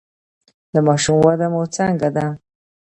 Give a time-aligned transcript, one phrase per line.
[0.73, 2.25] د ماشوم وده مو څنګه ده؟